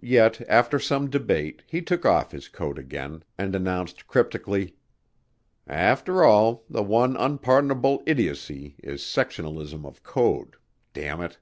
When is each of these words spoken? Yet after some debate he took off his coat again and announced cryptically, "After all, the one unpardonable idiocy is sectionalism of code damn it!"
Yet 0.00 0.42
after 0.48 0.78
some 0.78 1.10
debate 1.10 1.64
he 1.66 1.82
took 1.82 2.06
off 2.06 2.30
his 2.30 2.46
coat 2.46 2.78
again 2.78 3.24
and 3.36 3.52
announced 3.56 4.06
cryptically, 4.06 4.76
"After 5.66 6.22
all, 6.22 6.64
the 6.70 6.84
one 6.84 7.16
unpardonable 7.16 8.04
idiocy 8.06 8.76
is 8.78 9.02
sectionalism 9.02 9.84
of 9.84 10.04
code 10.04 10.54
damn 10.92 11.20
it!" 11.20 11.38